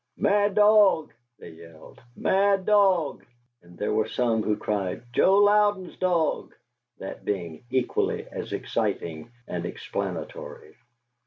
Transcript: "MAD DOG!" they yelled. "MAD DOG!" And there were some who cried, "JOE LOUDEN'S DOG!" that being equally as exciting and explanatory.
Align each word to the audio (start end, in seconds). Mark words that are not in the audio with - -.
"MAD 0.17 0.55
DOG!" 0.55 1.13
they 1.37 1.49
yelled. 1.51 2.01
"MAD 2.15 2.65
DOG!" 2.65 3.23
And 3.61 3.77
there 3.77 3.93
were 3.93 4.07
some 4.07 4.41
who 4.41 4.57
cried, 4.57 5.03
"JOE 5.13 5.37
LOUDEN'S 5.37 5.97
DOG!" 5.99 6.55
that 6.97 7.23
being 7.23 7.63
equally 7.69 8.25
as 8.31 8.51
exciting 8.51 9.29
and 9.47 9.63
explanatory. 9.63 10.73